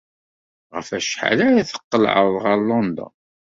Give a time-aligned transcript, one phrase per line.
[0.75, 3.13] Ɣef wacḥal ara tqelɛed ɣer London?